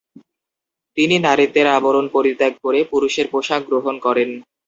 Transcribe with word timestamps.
তিনি 0.97 1.15
নারীত্বের 1.19 1.67
আবরণ 1.77 2.05
পরিত্যাগ 2.15 2.53
করে, 2.63 2.79
পুরুষের 2.91 3.27
পোশাক 3.33 3.61
গ্রহণ 3.69 3.95
করেন। 4.05 4.29